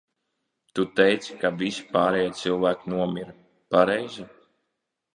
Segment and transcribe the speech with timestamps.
[0.79, 3.39] Tu teici, ka visi pārējie cilvēki nomira,
[3.77, 4.31] pareizi?